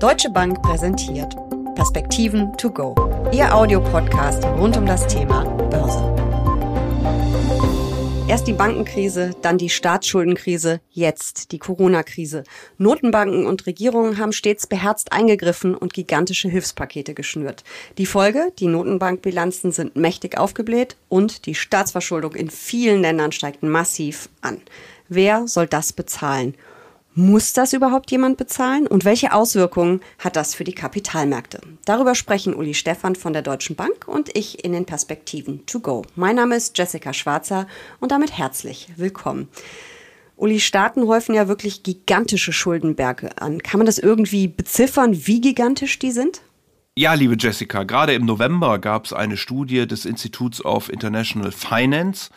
[0.00, 1.36] Deutsche Bank präsentiert
[1.74, 2.94] Perspektiven to go.
[3.34, 6.02] Ihr Audiopodcast rund um das Thema Börse.
[8.26, 12.44] Erst die Bankenkrise, dann die Staatsschuldenkrise, jetzt die Corona-Krise.
[12.78, 17.62] Notenbanken und Regierungen haben stets beherzt eingegriffen und gigantische Hilfspakete geschnürt.
[17.98, 24.30] Die Folge, die Notenbankbilanzen sind mächtig aufgebläht und die Staatsverschuldung in vielen Ländern steigt massiv
[24.40, 24.62] an.
[25.10, 26.54] Wer soll das bezahlen?
[27.16, 28.86] Muss das überhaupt jemand bezahlen?
[28.86, 31.60] Und welche Auswirkungen hat das für die Kapitalmärkte?
[31.84, 36.04] Darüber sprechen Uli Stephan von der Deutschen Bank und ich in den Perspektiven to go.
[36.14, 37.66] Mein Name ist Jessica Schwarzer
[37.98, 39.48] und damit herzlich willkommen.
[40.36, 43.60] Uli, Staaten häufen ja wirklich gigantische Schuldenberge an.
[43.60, 46.42] Kann man das irgendwie beziffern, wie gigantisch die sind?
[46.96, 52.30] Ja, liebe Jessica, gerade im November gab es eine Studie des Instituts of International Finance.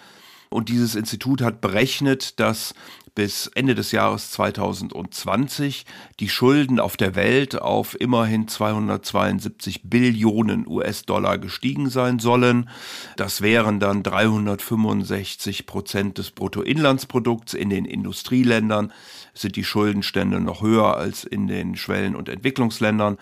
[0.53, 2.75] Und dieses Institut hat berechnet, dass
[3.15, 5.85] bis Ende des Jahres 2020
[6.19, 12.69] die Schulden auf der Welt auf immerhin 272 Billionen US-Dollar gestiegen sein sollen.
[13.17, 17.53] Das wären dann 365 Prozent des Bruttoinlandsprodukts.
[17.53, 18.91] In den Industrieländern
[19.33, 23.17] sind die Schuldenstände noch höher als in den Schwellen- und Entwicklungsländern.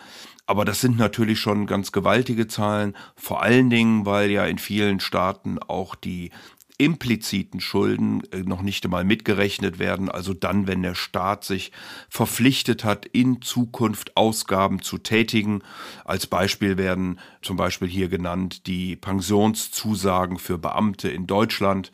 [0.48, 5.00] Aber das sind natürlich schon ganz gewaltige Zahlen, vor allen Dingen, weil ja in vielen
[5.00, 6.31] Staaten auch die
[6.81, 11.71] impliziten Schulden äh, noch nicht einmal mitgerechnet werden, also dann, wenn der Staat sich
[12.09, 15.61] verpflichtet hat, in Zukunft Ausgaben zu tätigen.
[16.05, 21.91] Als Beispiel werden zum Beispiel hier genannt die Pensionszusagen für Beamte in Deutschland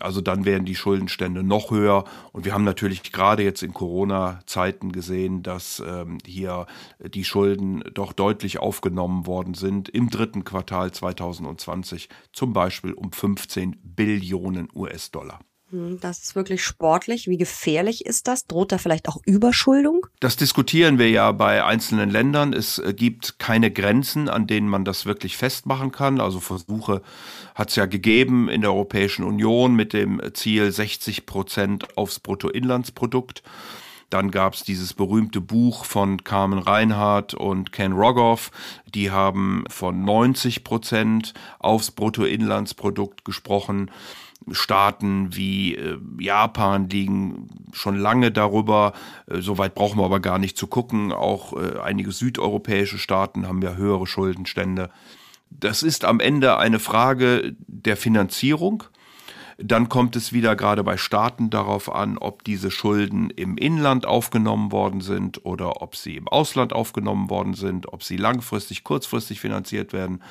[0.00, 2.04] also dann wären die Schuldenstände noch höher.
[2.32, 6.66] Und wir haben natürlich gerade jetzt in Corona-Zeiten gesehen, dass ähm, hier
[7.00, 9.88] die Schulden doch deutlich aufgenommen worden sind.
[9.88, 15.40] Im dritten Quartal 2020 zum Beispiel um 15 Billionen US-Dollar.
[15.74, 17.26] Hm, das ist wirklich sportlich.
[17.26, 18.46] Wie gefährlich ist das?
[18.46, 20.06] Droht da vielleicht auch Überschuldung?
[20.20, 22.52] Das diskutieren wir ja bei einzelnen Ländern.
[22.52, 26.20] Es äh, gibt keine Grenzen, an denen man das wirklich festmachen kann.
[26.20, 27.02] Also Versuche
[27.56, 33.42] hat es ja gegeben in der Europäischen Union mit dem Ziel 60 Prozent aufs Bruttoinlandsprodukt.
[34.10, 38.52] Dann gab es dieses berühmte Buch von Carmen Reinhardt und Ken Rogoff.
[38.94, 43.90] Die haben von 90 Prozent aufs Bruttoinlandsprodukt gesprochen.
[44.50, 48.92] Staaten wie äh, Japan liegen schon lange darüber.
[49.26, 51.12] Äh, Soweit brauchen wir aber gar nicht zu gucken.
[51.12, 54.90] Auch äh, einige südeuropäische Staaten haben ja höhere Schuldenstände.
[55.50, 58.84] Das ist am Ende eine Frage der Finanzierung.
[59.58, 64.72] Dann kommt es wieder gerade bei Staaten darauf an, ob diese Schulden im Inland aufgenommen
[64.72, 69.92] worden sind oder ob sie im Ausland aufgenommen worden sind, ob sie langfristig, kurzfristig finanziert
[69.92, 70.22] werden,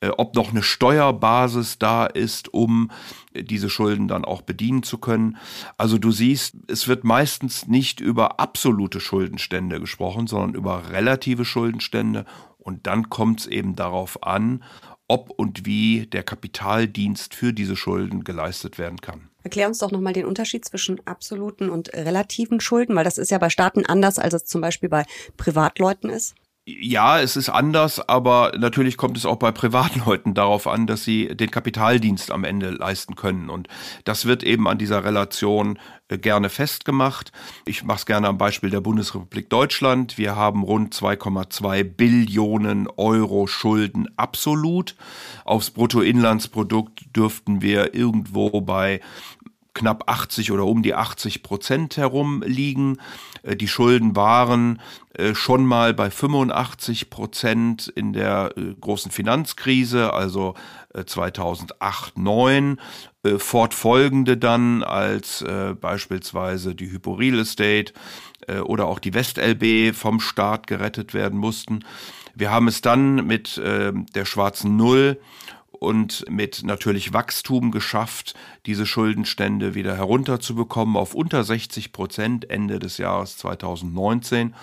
[0.00, 2.90] äh, ob noch eine Steuerbasis da ist, um
[3.34, 5.36] diese Schulden dann auch bedienen zu können.
[5.78, 12.24] Also du siehst, es wird meistens nicht über absolute Schuldenstände gesprochen, sondern über relative Schuldenstände.
[12.58, 14.64] Und dann kommt es eben darauf an,
[15.08, 19.28] ob und wie der Kapitaldienst für diese Schulden geleistet werden kann.
[19.42, 23.38] Erklär uns doch nochmal den Unterschied zwischen absoluten und relativen Schulden, weil das ist ja
[23.38, 25.04] bei Staaten anders, als es zum Beispiel bei
[25.36, 26.34] Privatleuten ist.
[26.68, 31.28] Ja, es ist anders, aber natürlich kommt es auch bei Privatleuten darauf an, dass sie
[31.28, 33.50] den Kapitaldienst am Ende leisten können.
[33.50, 33.68] Und
[34.02, 35.78] das wird eben an dieser Relation
[36.08, 37.30] äh, gerne festgemacht.
[37.66, 40.18] Ich mache es gerne am Beispiel der Bundesrepublik Deutschland.
[40.18, 44.96] Wir haben rund 2,2 Billionen Euro Schulden absolut.
[45.44, 49.00] Aufs Bruttoinlandsprodukt dürften wir irgendwo bei
[49.76, 52.96] knapp 80 oder um die 80 Prozent herum liegen.
[53.42, 54.80] Äh, die Schulden waren
[55.14, 60.54] äh, schon mal bei 85 Prozent in der äh, großen Finanzkrise, also
[61.04, 62.80] 2008, 9.
[63.36, 65.44] Fortfolgende dann als
[65.78, 67.92] beispielsweise die Hypo Real Estate
[68.64, 71.80] oder auch die WestLB vom Staat gerettet werden mussten.
[72.34, 75.18] Wir haben es dann mit der schwarzen Null
[75.80, 78.34] und mit natürlich Wachstum geschafft,
[78.66, 84.54] diese Schuldenstände wieder herunterzubekommen auf unter 60 Prozent Ende des Jahres 2019.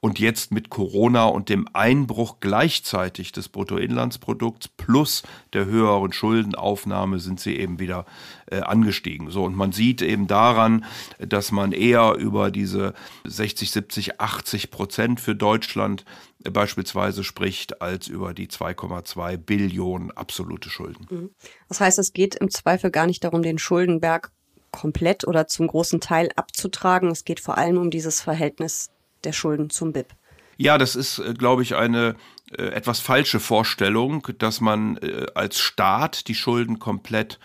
[0.00, 5.22] Und jetzt mit Corona und dem Einbruch gleichzeitig des Bruttoinlandsprodukts plus
[5.52, 8.06] der höheren Schuldenaufnahme sind sie eben wieder
[8.50, 9.30] äh, angestiegen.
[9.30, 10.84] So, und man sieht eben daran,
[11.18, 12.94] dass man eher über diese
[13.24, 16.04] 60, 70, 80 Prozent für Deutschland
[16.44, 21.06] beispielsweise spricht, als über die 2,2 Billionen absolute Schulden.
[21.10, 21.30] Mhm.
[21.68, 24.32] Das heißt, es geht im Zweifel gar nicht darum, den Schuldenberg
[24.70, 27.10] komplett oder zum großen Teil abzutragen.
[27.10, 28.90] Es geht vor allem um dieses Verhältnis
[29.24, 30.14] der Schulden zum BIP.
[30.56, 32.14] Ja, das ist, äh, glaube ich, eine äh,
[32.56, 37.38] etwas falsche Vorstellung, dass man äh, als Staat die Schulden komplett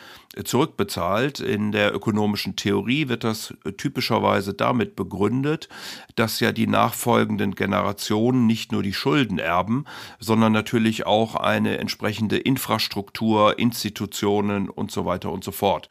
[0.43, 1.39] zurückbezahlt.
[1.39, 5.69] In der ökonomischen Theorie wird das typischerweise damit begründet,
[6.15, 9.85] dass ja die nachfolgenden Generationen nicht nur die Schulden erben,
[10.19, 15.89] sondern natürlich auch eine entsprechende Infrastruktur, Institutionen und so weiter und so fort.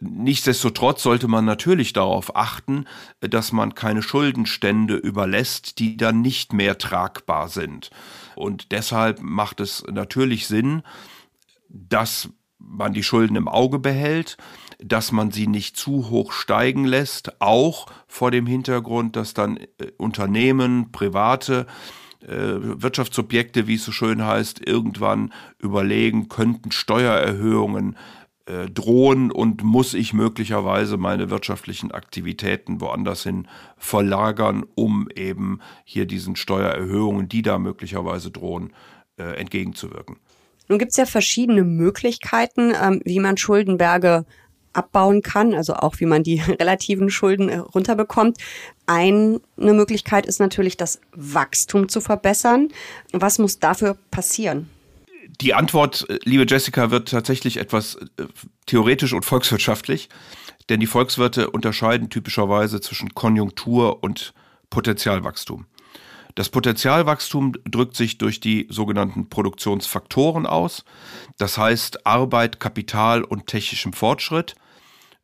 [0.00, 2.86] Nichtsdestotrotz sollte man natürlich darauf achten,
[3.20, 7.90] dass man keine Schuldenstände überlässt, die dann nicht mehr tragbar sind.
[8.34, 10.82] Und deshalb macht es natürlich Sinn,
[11.68, 14.38] dass man die Schulden im Auge behält,
[14.78, 19.66] dass man sie nicht zu hoch steigen lässt, auch vor dem Hintergrund, dass dann äh,
[19.98, 21.66] Unternehmen, private
[22.22, 27.96] äh, Wirtschaftsobjekte, wie es so schön heißt, irgendwann überlegen, könnten Steuererhöhungen
[28.50, 36.06] äh, drohen und muss ich möglicherweise meine wirtschaftlichen Aktivitäten woanders hin verlagern, um eben hier
[36.06, 38.72] diesen Steuererhöhungen, die da möglicherweise drohen,
[39.18, 40.16] äh, entgegenzuwirken.
[40.66, 44.24] Nun gibt es ja verschiedene Möglichkeiten, ähm, wie man Schuldenberge
[44.72, 48.38] abbauen kann, also auch wie man die relativen Schulden äh, runterbekommt.
[48.86, 52.68] Eine Möglichkeit ist natürlich, das Wachstum zu verbessern.
[53.12, 54.68] Was muss dafür passieren?
[55.40, 58.26] Die Antwort, äh, liebe Jessica, wird tatsächlich etwas äh,
[58.66, 60.08] theoretisch und volkswirtschaftlich,
[60.68, 64.34] denn die Volkswirte unterscheiden typischerweise zwischen Konjunktur und
[64.68, 65.66] Potenzialwachstum.
[66.34, 70.84] Das Potenzialwachstum drückt sich durch die sogenannten Produktionsfaktoren aus,
[71.38, 74.54] das heißt Arbeit, Kapital und technischem Fortschritt.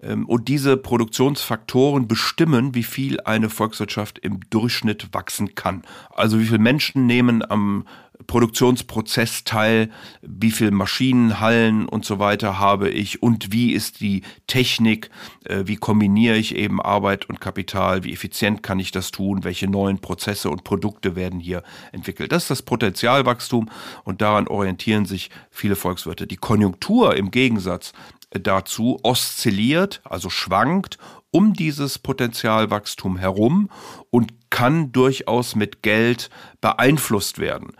[0.03, 5.83] Ähm, und diese Produktionsfaktoren bestimmen, wie viel eine Volkswirtschaft im Durchschnitt wachsen kann.
[6.11, 7.87] Also wie viele Menschen nehmen am
[8.27, 9.91] Produktionsprozess teil,
[10.23, 15.11] wie viel Maschinen, Hallen und so weiter habe ich und wie ist die Technik,
[15.45, 19.69] äh, wie kombiniere ich eben Arbeit und Kapital, wie effizient kann ich das tun, welche
[19.69, 22.33] neuen Prozesse und Produkte werden hier entwickelt.
[22.33, 23.69] Das ist das Potenzialwachstum
[24.05, 26.27] und daran orientieren sich viele Volkswirte.
[26.27, 27.93] Die Konjunktur im Gegensatz
[28.31, 30.99] dazu oszilliert, also schwankt
[31.31, 33.69] um dieses Potenzialwachstum herum
[34.11, 36.31] und kann durchaus mit Geld
[36.63, 37.73] beeinflusst werden.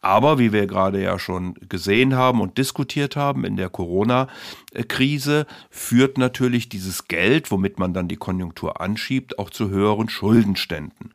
[0.00, 6.18] Aber wie wir gerade ja schon gesehen haben und diskutiert haben in der Corona-Krise, führt
[6.18, 11.14] natürlich dieses Geld, womit man dann die Konjunktur anschiebt, auch zu höheren Schuldenständen.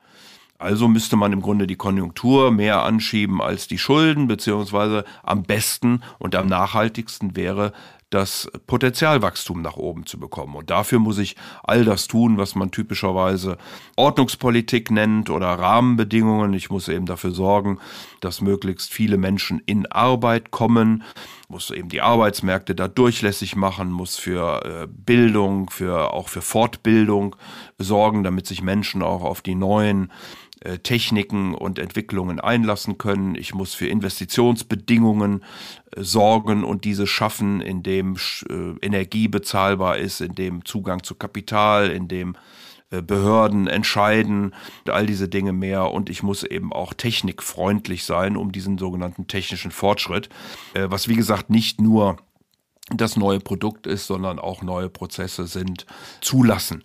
[0.59, 6.01] Also müsste man im Grunde die Konjunktur mehr anschieben als die Schulden, beziehungsweise am besten
[6.19, 7.73] und am nachhaltigsten wäre
[8.13, 10.55] das Potenzialwachstum nach oben zu bekommen.
[10.55, 13.57] Und dafür muss ich all das tun, was man typischerweise
[13.95, 16.53] Ordnungspolitik nennt oder Rahmenbedingungen.
[16.53, 17.79] Ich muss eben dafür sorgen,
[18.21, 21.03] dass möglichst viele Menschen in Arbeit kommen,
[21.47, 27.35] muss eben die Arbeitsmärkte da durchlässig machen, muss für äh, Bildung, für auch für Fortbildung
[27.77, 30.11] sorgen, damit sich Menschen auch auf die neuen
[30.77, 33.35] Techniken und Entwicklungen einlassen können.
[33.35, 35.43] Ich muss für Investitionsbedingungen
[35.91, 38.15] äh, sorgen und diese schaffen, indem
[38.49, 42.35] äh, Energie bezahlbar ist, indem Zugang zu Kapital, indem
[43.07, 44.53] Behörden entscheiden,
[44.87, 45.89] all diese Dinge mehr.
[45.89, 50.29] Und ich muss eben auch technikfreundlich sein, um diesen sogenannten technischen Fortschritt,
[50.75, 52.17] was wie gesagt nicht nur
[52.91, 55.87] das neue Produkt ist, sondern auch neue Prozesse sind,
[56.21, 56.83] zulassen.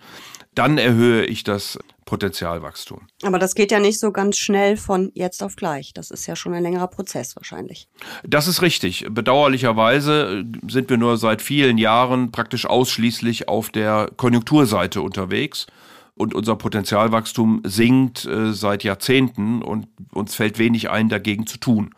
[0.59, 3.03] Dann erhöhe ich das Potenzialwachstum.
[3.23, 5.93] Aber das geht ja nicht so ganz schnell von jetzt auf gleich.
[5.95, 7.87] Das ist ja schon ein längerer Prozess wahrscheinlich.
[8.27, 9.07] Das ist richtig.
[9.09, 15.69] Bedauerlicherweise sind wir nur seit vielen Jahren praktisch ausschließlich auf der Konjunkturseite unterwegs.
[16.17, 21.95] Und unser Potenzialwachstum sinkt äh, seit Jahrzehnten und uns fällt wenig ein, dagegen zu tun.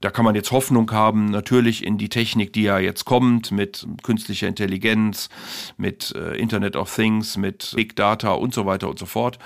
[0.00, 3.84] Da kann man jetzt Hoffnung haben, natürlich in die Technik, die ja jetzt kommt, mit
[4.04, 5.28] künstlicher Intelligenz,
[5.76, 9.40] mit äh, Internet of Things, mit Big Data und so weiter und so fort.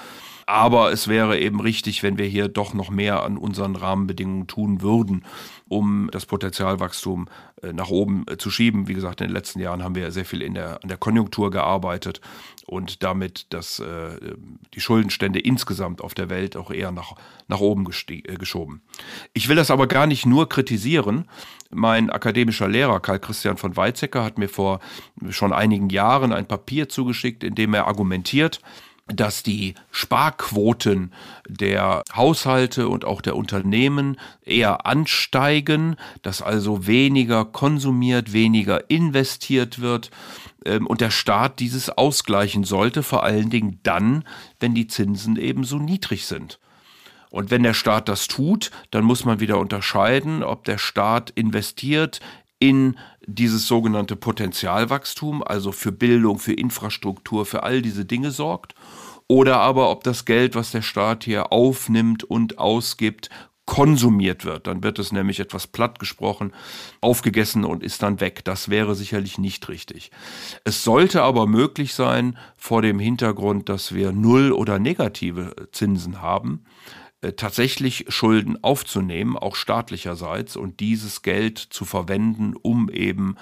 [0.46, 4.82] Aber es wäre eben richtig, wenn wir hier doch noch mehr an unseren Rahmenbedingungen tun
[4.82, 5.24] würden,
[5.68, 7.28] um das Potenzialwachstum
[7.62, 8.88] äh, nach oben äh, zu schieben.
[8.88, 11.50] Wie gesagt, in den letzten Jahren haben wir sehr viel in der, an der Konjunktur
[11.50, 12.20] gearbeitet
[12.66, 14.34] und damit das, äh,
[14.74, 17.14] die Schuldenstände insgesamt auf der Welt auch eher nach,
[17.48, 18.82] nach oben geschoben.
[19.32, 21.28] Ich will das aber gar nicht nur kritisieren.
[21.70, 24.80] Mein akademischer Lehrer Karl Christian von Weizsäcker hat mir vor
[25.30, 28.60] schon einigen Jahren ein Papier zugeschickt, in dem er argumentiert,
[29.06, 31.12] dass die Sparquoten
[31.48, 40.10] der Haushalte und auch der Unternehmen eher ansteigen, dass also weniger konsumiert, weniger investiert wird
[40.64, 44.24] ähm, und der Staat dieses ausgleichen sollte, vor allen Dingen dann,
[44.60, 46.58] wenn die Zinsen eben so niedrig sind.
[47.30, 52.20] Und wenn der Staat das tut, dann muss man wieder unterscheiden, ob der Staat investiert
[52.58, 58.74] in dieses sogenannte Potenzialwachstum, also für Bildung, für Infrastruktur, für all diese Dinge sorgt,
[59.28, 63.30] oder aber ob das Geld, was der Staat hier aufnimmt und ausgibt,
[63.64, 64.66] konsumiert wird.
[64.66, 66.52] Dann wird es nämlich etwas platt gesprochen,
[67.00, 68.44] aufgegessen und ist dann weg.
[68.44, 70.10] Das wäre sicherlich nicht richtig.
[70.64, 76.64] Es sollte aber möglich sein, vor dem Hintergrund, dass wir null oder negative Zinsen haben,
[77.36, 83.36] tatsächlich Schulden aufzunehmen, auch staatlicherseits, und dieses Geld zu verwenden, um eben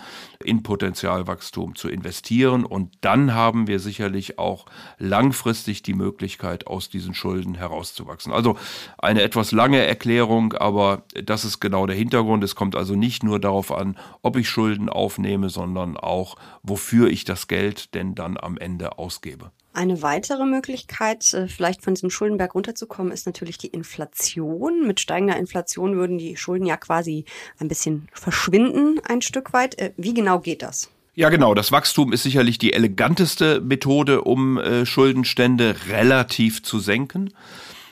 [0.45, 2.67] in Potenzialwachstum zu investieren.
[2.67, 4.67] Und dann haben wir sicherlich auch
[4.99, 8.33] langfristig die Möglichkeit, aus diesen Schulden herauszuwachsen.
[8.33, 8.57] Also
[8.99, 12.45] eine etwas lange Erklärung, aber das ist genau der Hintergrund.
[12.45, 17.25] Es kommt also nicht nur darauf an, ob ich Schulden aufnehme, sondern auch, wofür ich
[17.25, 19.53] das Geld denn dann am Ende ausgebe.
[19.73, 24.87] Eine weitere Möglichkeit, äh, vielleicht von diesem Schuldenberg runterzukommen, ist natürlich die Inflation.
[24.87, 27.25] Mit steigender Inflation würden die Schulden ja quasi
[27.61, 29.79] ein bisschen verschwinden, ein Stück weit.
[29.79, 30.91] Äh, wie genau geht das?
[31.15, 31.55] Ja, genau.
[31.55, 37.33] Das Wachstum ist sicherlich die eleganteste Methode, um äh, Schuldenstände relativ zu senken.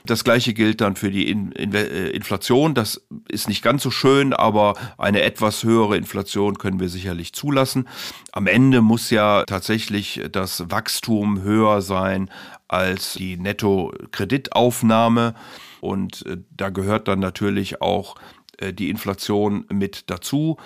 [0.08, 2.72] Das gleiche gilt dann für die In In äh, Inflation.
[2.74, 7.86] Das ist nicht ganz so schön, aber eine etwas höhere Inflation können wir sicherlich zulassen.
[8.32, 12.30] Am Ende muss ja tatsächlich das Wachstum höher sein
[12.68, 15.34] als die Netto-Kreditaufnahme.
[15.80, 18.16] Und äh, da gehört dann natürlich auch
[18.56, 20.56] äh, die Inflation mit dazu.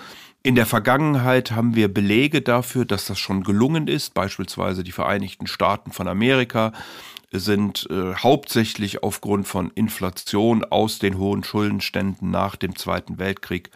[0.45, 5.47] In der Vergangenheit haben wir Belege dafür, dass das schon gelungen ist, beispielsweise die Vereinigten
[5.47, 6.73] Staaten von Amerika
[7.31, 13.71] sind äh, hauptsächlich aufgrund von Inflation aus den hohen Schuldenständen nach dem Zweiten Weltkrieg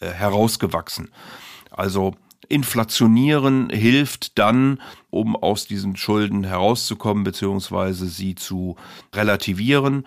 [0.00, 1.10] äh, herausgewachsen.
[1.70, 2.14] Also
[2.50, 8.76] Inflationieren hilft dann, um aus diesen Schulden herauszukommen beziehungsweise sie zu
[9.14, 10.06] relativieren.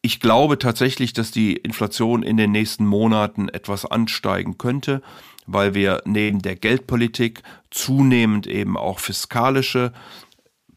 [0.00, 5.02] Ich glaube tatsächlich, dass die Inflation in den nächsten Monaten etwas ansteigen könnte,
[5.46, 9.92] weil wir neben der Geldpolitik zunehmend eben auch fiskalische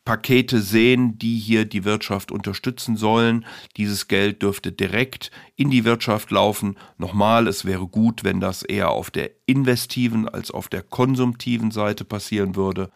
[0.05, 3.43] Pakete sehen, die hier die Wirtschaft unterstützen sollen.
[3.75, 6.77] Dieses Geld dürfte direkt in die Wirtschaft laufen.
[6.99, 12.05] Nochmal, es wäre gut, wenn das eher auf der investiven als auf der konsumtiven Seite
[12.05, 12.91] passieren würde.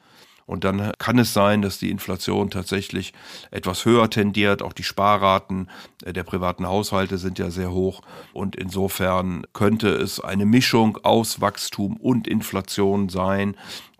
[0.49, 3.13] Und dann kann es sein, dass die Inflation tatsächlich
[3.51, 4.63] etwas höher tendiert.
[4.63, 5.69] Auch die Sparraten
[6.03, 8.01] der privaten Haushalte sind ja sehr hoch.
[8.33, 13.55] Und insofern könnte es eine Mischung aus Wachstum und Inflation sein,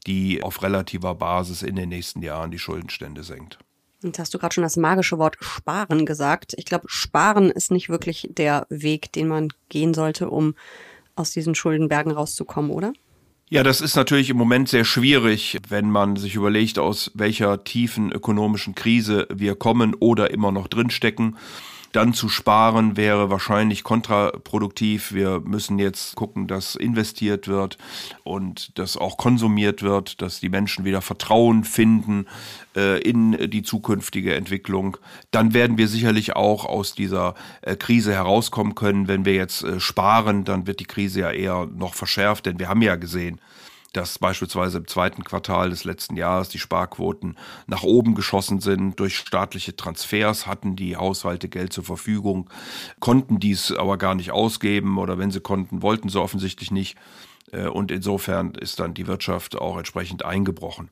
[0.07, 3.59] die auf relativer Basis in den nächsten Jahren die Schuldenstände senkt.
[4.01, 6.55] Jetzt hast du gerade schon das magische Wort Sparen gesagt.
[6.57, 10.55] Ich glaube, Sparen ist nicht wirklich der Weg, den man gehen sollte, um
[11.15, 12.91] aus diesen Schuldenbergen rauszukommen, oder?
[13.51, 18.11] Ja, das ist natürlich im Moment sehr schwierig, wenn man sich überlegt, aus welcher tiefen
[18.11, 21.35] ökonomischen Krise wir kommen oder immer noch drinstecken.
[21.91, 25.11] Dann zu sparen wäre wahrscheinlich kontraproduktiv.
[25.11, 27.77] Wir müssen jetzt gucken, dass investiert wird
[28.23, 32.27] und dass auch konsumiert wird, dass die Menschen wieder Vertrauen finden
[32.75, 34.97] äh, in die zukünftige Entwicklung.
[35.31, 39.07] Dann werden wir sicherlich auch aus dieser äh, Krise herauskommen können.
[39.07, 42.69] Wenn wir jetzt äh, sparen, dann wird die Krise ja eher noch verschärft, denn wir
[42.69, 43.41] haben ja gesehen,
[43.93, 48.99] dass beispielsweise im zweiten Quartal des letzten Jahres die Sparquoten nach oben geschossen sind.
[48.99, 52.49] Durch staatliche Transfers hatten die Haushalte Geld zur Verfügung,
[52.99, 56.97] konnten dies aber gar nicht ausgeben oder wenn sie konnten, wollten sie offensichtlich nicht.
[57.51, 60.89] Äh, und insofern ist dann die Wirtschaft auch entsprechend eingebrochen.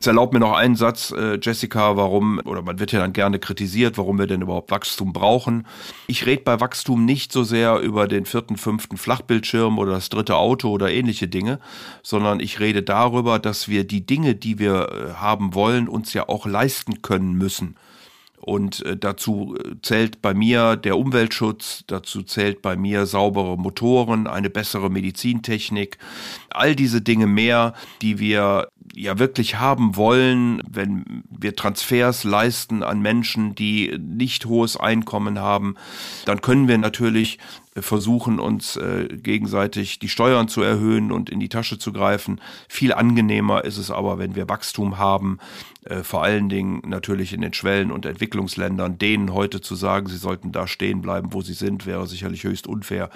[0.00, 3.38] Es erlaubt mir noch einen Satz, äh, Jessica, warum, oder man wird ja dann gerne
[3.38, 5.66] kritisiert, warum wir denn überhaupt Wachstum brauchen.
[6.06, 10.36] Ich rede bei Wachstum nicht so sehr über den vierten, fünften Flachbildschirm oder das dritte
[10.36, 11.60] Auto oder ähnliche Dinge,
[12.02, 16.30] sondern ich rede darüber, dass wir die Dinge, die wir äh, haben wollen, uns ja
[16.30, 17.76] auch leisten können müssen.
[18.40, 24.26] Und äh, dazu äh, zählt bei mir der Umweltschutz, dazu zählt bei mir saubere Motoren,
[24.26, 25.98] eine bessere Medizintechnik,
[26.48, 33.00] all diese Dinge mehr, die wir ja wirklich haben wollen, wenn wir Transfers leisten an
[33.00, 35.76] Menschen, die nicht hohes Einkommen haben,
[36.24, 37.38] dann können wir natürlich
[37.76, 42.40] versuchen, uns äh, gegenseitig die Steuern zu erhöhen und in die Tasche zu greifen.
[42.68, 45.38] Viel angenehmer ist es aber, wenn wir Wachstum haben,
[45.84, 50.16] äh, vor allen Dingen natürlich in den Schwellen- und Entwicklungsländern, denen heute zu sagen, sie
[50.16, 53.08] sollten da stehen bleiben, wo sie sind, wäre sicherlich höchst unfair.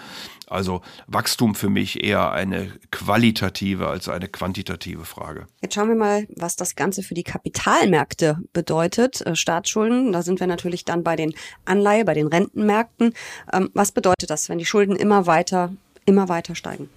[0.46, 5.46] Also Wachstum für mich eher eine qualitative als eine quantitative Frage.
[5.64, 9.22] Jetzt schauen wir mal, was das Ganze für die Kapitalmärkte bedeutet.
[9.22, 11.32] Äh, Staatsschulden, da sind wir natürlich dann bei den
[11.64, 13.14] Anleihe, bei den Rentenmärkten.
[13.50, 15.72] Ähm, was bedeutet das, wenn die Schulden immer weiter,
[16.04, 16.90] immer weiter steigen?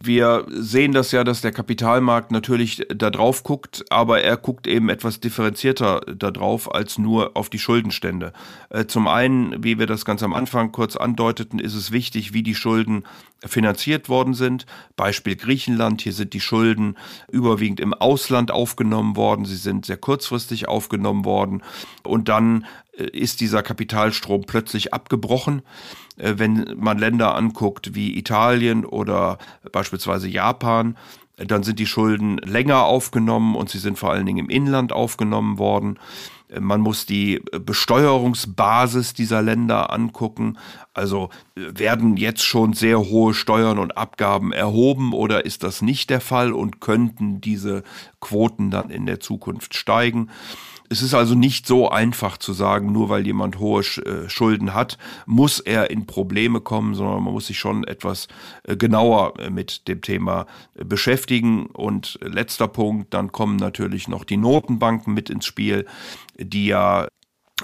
[0.00, 4.90] Wir sehen das ja, dass der Kapitalmarkt natürlich da drauf guckt, aber er guckt eben
[4.90, 8.32] etwas differenzierter da drauf als nur auf die Schuldenstände.
[8.70, 12.44] Äh, zum einen, wie wir das ganz am Anfang kurz andeuteten, ist es wichtig, wie
[12.44, 13.04] die Schulden
[13.44, 14.66] finanziert worden sind.
[14.96, 16.96] Beispiel Griechenland, hier sind die Schulden
[17.30, 21.62] überwiegend im Ausland aufgenommen worden, sie sind sehr kurzfristig aufgenommen worden
[22.04, 22.66] und dann
[23.04, 25.62] ist dieser Kapitalstrom plötzlich abgebrochen.
[26.16, 29.38] Äh, wenn man Länder anguckt wie Italien oder
[29.72, 30.96] beispielsweise Japan,
[31.36, 35.58] dann sind die Schulden länger aufgenommen und sie sind vor allen Dingen im Inland aufgenommen
[35.58, 35.98] worden.
[36.48, 40.58] Äh, man muss die Besteuerungsbasis dieser Länder angucken.
[40.94, 46.20] Also werden jetzt schon sehr hohe Steuern und Abgaben erhoben oder ist das nicht der
[46.20, 47.84] Fall und könnten diese
[48.20, 50.30] Quoten dann in der Zukunft steigen?
[50.90, 54.98] Es ist also nicht so einfach zu sagen, nur weil jemand hohe äh, Schulden hat,
[55.26, 58.28] muss er in Probleme kommen, sondern man muss sich schon etwas
[58.64, 61.66] äh, genauer äh, mit dem Thema beschäftigen.
[61.66, 65.86] Und letzter Punkt, dann kommen natürlich noch die Notenbanken mit ins Spiel,
[66.38, 67.08] die ja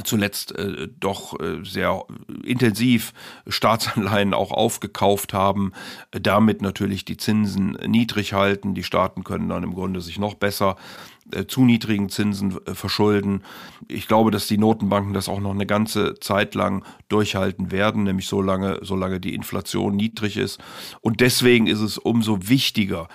[0.03, 2.05] zuletzt äh, doch äh, sehr
[2.43, 3.13] intensiv
[3.47, 5.73] Staatsanleihen auch aufgekauft haben,
[6.11, 8.75] äh, damit natürlich die Zinsen niedrig halten.
[8.75, 10.77] Die Staaten können dann im Grunde sich noch besser
[11.33, 13.43] äh, zu niedrigen Zinsen äh, verschulden.
[13.89, 18.27] Ich glaube, dass die Notenbanken das auch noch eine ganze Zeit lang durchhalten werden, nämlich
[18.27, 20.61] so lange, solange die Inflation niedrig ist.
[21.01, 23.09] Und deswegen ist es umso wichtiger,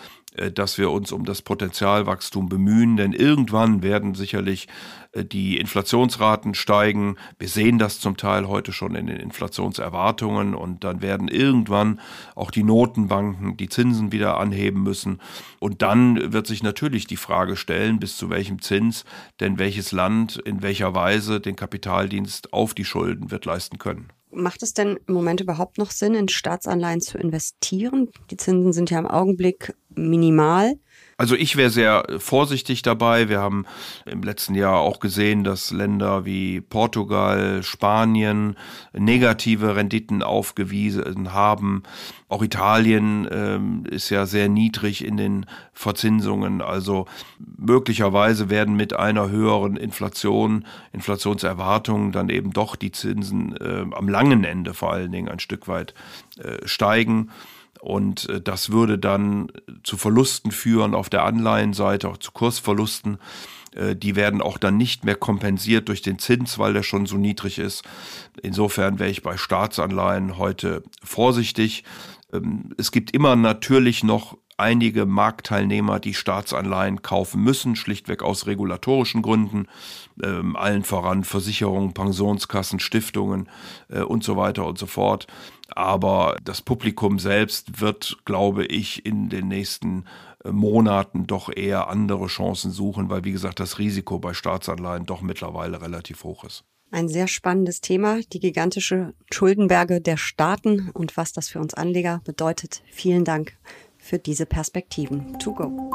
[0.51, 4.67] dass wir uns um das Potenzialwachstum bemühen, denn irgendwann werden sicherlich
[5.11, 7.17] äh, die Inflationsraten steigen.
[7.37, 11.99] Wir sehen das zum Teil heute schon in den Inflationserwartungen und dann werden irgendwann
[12.35, 15.19] auch die Notenbanken die Zinsen wieder anheben müssen.
[15.59, 19.05] Und dann wird sich natürlich die Frage stellen, bis zu welchem Zins
[19.39, 24.09] denn welches Land in welcher Weise den Kapitaldienst auf die Schulden wird leisten können.
[24.31, 28.09] Macht es denn im Moment überhaupt noch Sinn, in Staatsanleihen zu investieren?
[28.29, 30.75] Die Zinsen sind ja im Augenblick minimal.
[31.19, 33.27] Also ich wäre sehr vorsichtig dabei.
[33.27, 33.65] Wir haben
[34.05, 38.55] im letzten Jahr auch gesehen, dass Länder wie Portugal, Spanien
[38.93, 41.83] negative Renditen aufgewiesen haben.
[42.29, 46.61] Auch Italien ähm, ist ja sehr niedrig in den Verzinsungen.
[46.61, 47.05] Also
[47.57, 54.45] möglicherweise werden mit einer höheren Inflation, Inflationserwartung dann eben doch die Zinsen äh, am langen
[54.45, 55.93] Ende vor allen Dingen ein Stück weit
[56.37, 57.29] äh, steigen.
[57.79, 59.51] Und äh, das würde dann
[59.83, 63.17] zu Verlusten führen auf der Anleihenseite, auch zu Kursverlusten.
[63.75, 67.17] Äh, die werden auch dann nicht mehr kompensiert durch den Zins, weil der schon so
[67.17, 67.83] niedrig ist.
[68.41, 71.83] Insofern wäre ich bei Staatsanleihen heute vorsichtig.
[72.33, 79.21] Ähm, es gibt immer natürlich noch einige Marktteilnehmer, die Staatsanleihen kaufen müssen, schlichtweg aus regulatorischen
[79.21, 79.67] Gründen,
[80.21, 83.47] ähm, allen voran Versicherungen, Pensionskassen, Stiftungen
[83.87, 85.27] äh, und so weiter und so fort.
[85.75, 90.05] Aber das Publikum selbst wird, glaube ich, in den nächsten
[90.43, 95.21] äh, Monaten doch eher andere Chancen suchen, weil, wie gesagt, das Risiko bei Staatsanleihen doch
[95.21, 96.63] mittlerweile relativ hoch ist.
[96.91, 102.21] Ein sehr spannendes Thema, die gigantische Schuldenberge der Staaten und was das für uns Anleger
[102.25, 102.81] bedeutet.
[102.89, 103.55] Vielen Dank
[103.97, 105.37] für diese Perspektiven.
[105.37, 105.91] To go.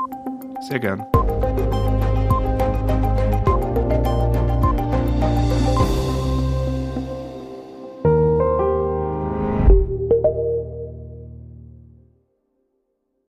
[0.68, 1.04] Sehr gern.